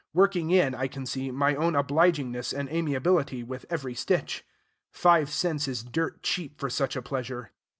[0.15, 4.43] Working in, I can see, my own obligingness and amiability with every stitch.
[4.89, 7.51] Five cents is dirt cheap for such a pleasure.